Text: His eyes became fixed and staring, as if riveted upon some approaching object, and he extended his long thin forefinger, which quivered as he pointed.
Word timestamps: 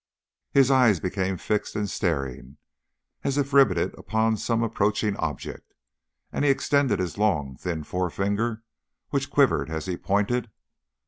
His 0.51 0.71
eyes 0.71 0.99
became 0.99 1.37
fixed 1.37 1.75
and 1.75 1.87
staring, 1.87 2.57
as 3.23 3.37
if 3.37 3.53
riveted 3.53 3.93
upon 3.99 4.35
some 4.35 4.63
approaching 4.63 5.15
object, 5.17 5.75
and 6.31 6.43
he 6.43 6.49
extended 6.49 6.97
his 6.97 7.19
long 7.19 7.55
thin 7.55 7.83
forefinger, 7.83 8.63
which 9.11 9.29
quivered 9.29 9.69
as 9.69 9.85
he 9.85 9.97
pointed. 9.97 10.49